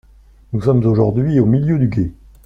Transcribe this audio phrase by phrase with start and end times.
[0.51, 2.11] Nous sommes aujourd’hui au milieu du gué.